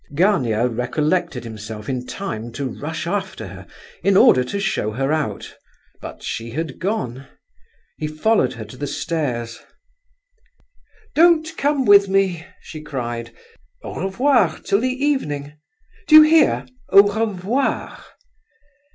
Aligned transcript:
Gania 0.15 0.65
recollected 0.67 1.43
himself 1.43 1.87
in 1.87 2.07
time 2.07 2.51
to 2.53 2.65
rush 2.65 3.05
after 3.05 3.49
her 3.49 3.67
in 4.01 4.17
order 4.17 4.43
to 4.45 4.59
show 4.59 4.93
her 4.93 5.13
out, 5.13 5.53
but 6.01 6.23
she 6.23 6.49
had 6.49 6.79
gone. 6.79 7.27
He 7.99 8.07
followed 8.07 8.53
her 8.53 8.65
to 8.65 8.77
the 8.77 8.87
stairs. 8.87 9.59
"Don't 11.13 11.55
come 11.55 11.85
with 11.85 12.09
me," 12.09 12.47
she 12.61 12.81
cried, 12.81 13.31
"Au 13.83 14.01
revoir, 14.03 14.57
till 14.63 14.79
the 14.81 14.89
evening—do 14.89 16.15
you 16.15 16.23
hear? 16.23 16.65
_Au 16.91 17.19
revoir! 17.27 18.03